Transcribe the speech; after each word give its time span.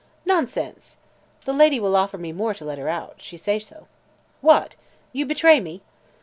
"Nonsense!" 0.25 0.97
"The 1.45 1.53
lady 1.53 1.79
will 1.79 1.95
offer 1.95 2.17
me 2.17 2.31
more 2.31 2.55
to 2.55 2.65
let 2.65 2.79
her 2.79 2.89
out. 2.89 3.17
She 3.19 3.37
say 3.37 3.59
so." 3.59 3.85
"What! 4.41 4.75
You'd 5.13 5.27
betray 5.27 5.59
me?" 5.59 5.83